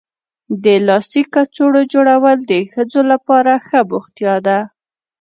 د 0.63 0.65
لاسي 0.87 1.21
کڅوړو 1.33 1.81
جوړول 1.93 2.37
د 2.51 2.53
ښځو 2.71 3.01
لپاره 3.11 3.53
ښه 3.67 3.79
بوختیا 3.89 4.35
ده. 4.47 4.59